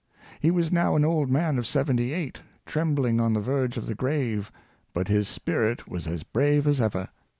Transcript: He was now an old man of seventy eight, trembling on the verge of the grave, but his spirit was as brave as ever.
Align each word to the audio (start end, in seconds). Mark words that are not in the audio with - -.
He 0.39 0.49
was 0.49 0.71
now 0.71 0.95
an 0.95 1.05
old 1.05 1.29
man 1.29 1.59
of 1.59 1.67
seventy 1.67 2.11
eight, 2.11 2.39
trembling 2.65 3.21
on 3.21 3.33
the 3.35 3.39
verge 3.39 3.77
of 3.77 3.85
the 3.85 3.93
grave, 3.93 4.51
but 4.95 5.07
his 5.09 5.27
spirit 5.27 5.87
was 5.87 6.07
as 6.07 6.23
brave 6.23 6.65
as 6.65 6.81
ever. 6.81 7.09